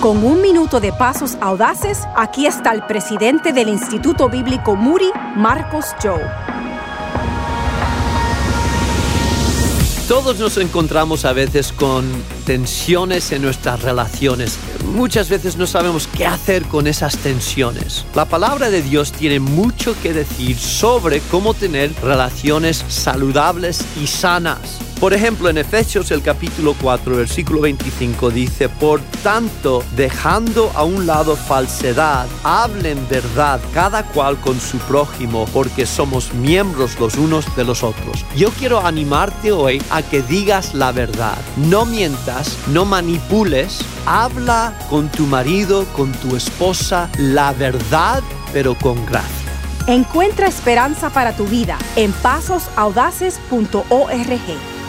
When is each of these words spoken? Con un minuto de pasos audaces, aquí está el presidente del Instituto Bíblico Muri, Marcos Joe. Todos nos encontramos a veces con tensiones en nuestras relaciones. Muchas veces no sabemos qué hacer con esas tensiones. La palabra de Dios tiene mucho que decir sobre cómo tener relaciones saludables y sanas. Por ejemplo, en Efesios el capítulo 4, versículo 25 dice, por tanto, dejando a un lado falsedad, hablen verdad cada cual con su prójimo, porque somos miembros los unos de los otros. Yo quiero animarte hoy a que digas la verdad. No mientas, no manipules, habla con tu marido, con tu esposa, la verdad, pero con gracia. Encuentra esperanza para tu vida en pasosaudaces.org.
Con 0.00 0.24
un 0.24 0.40
minuto 0.40 0.80
de 0.80 0.94
pasos 0.94 1.36
audaces, 1.42 2.08
aquí 2.16 2.46
está 2.46 2.72
el 2.72 2.82
presidente 2.86 3.52
del 3.52 3.68
Instituto 3.68 4.30
Bíblico 4.30 4.74
Muri, 4.74 5.10
Marcos 5.36 5.84
Joe. 6.02 6.22
Todos 10.08 10.38
nos 10.38 10.56
encontramos 10.56 11.26
a 11.26 11.34
veces 11.34 11.70
con 11.70 12.10
tensiones 12.46 13.30
en 13.32 13.42
nuestras 13.42 13.82
relaciones. 13.82 14.58
Muchas 14.86 15.28
veces 15.28 15.58
no 15.58 15.66
sabemos 15.66 16.06
qué 16.06 16.24
hacer 16.24 16.64
con 16.64 16.86
esas 16.86 17.18
tensiones. 17.18 18.06
La 18.14 18.24
palabra 18.24 18.70
de 18.70 18.80
Dios 18.80 19.12
tiene 19.12 19.38
mucho 19.38 19.94
que 20.02 20.14
decir 20.14 20.56
sobre 20.56 21.20
cómo 21.30 21.52
tener 21.52 21.92
relaciones 22.02 22.86
saludables 22.88 23.84
y 24.02 24.06
sanas. 24.06 24.89
Por 25.00 25.14
ejemplo, 25.14 25.48
en 25.48 25.56
Efesios 25.56 26.10
el 26.10 26.20
capítulo 26.20 26.76
4, 26.78 27.16
versículo 27.16 27.62
25 27.62 28.30
dice, 28.30 28.68
por 28.68 29.00
tanto, 29.22 29.82
dejando 29.96 30.70
a 30.74 30.84
un 30.84 31.06
lado 31.06 31.36
falsedad, 31.36 32.26
hablen 32.44 33.08
verdad 33.08 33.62
cada 33.72 34.04
cual 34.04 34.38
con 34.38 34.60
su 34.60 34.76
prójimo, 34.80 35.46
porque 35.54 35.86
somos 35.86 36.34
miembros 36.34 37.00
los 37.00 37.16
unos 37.16 37.46
de 37.56 37.64
los 37.64 37.82
otros. 37.82 38.26
Yo 38.36 38.50
quiero 38.50 38.84
animarte 38.84 39.52
hoy 39.52 39.82
a 39.88 40.02
que 40.02 40.20
digas 40.20 40.74
la 40.74 40.92
verdad. 40.92 41.38
No 41.56 41.86
mientas, 41.86 42.58
no 42.68 42.84
manipules, 42.84 43.80
habla 44.04 44.74
con 44.90 45.08
tu 45.08 45.24
marido, 45.24 45.86
con 45.96 46.12
tu 46.12 46.36
esposa, 46.36 47.08
la 47.16 47.54
verdad, 47.54 48.22
pero 48.52 48.74
con 48.74 49.06
gracia. 49.06 49.30
Encuentra 49.86 50.46
esperanza 50.46 51.08
para 51.08 51.34
tu 51.34 51.46
vida 51.46 51.78
en 51.96 52.12
pasosaudaces.org. 52.12 54.79